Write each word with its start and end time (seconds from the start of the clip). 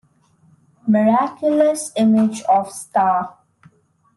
Miraculous 0.87 1.91
Image 1.95 2.41
of 2.49 2.71
Sta. 2.71 3.37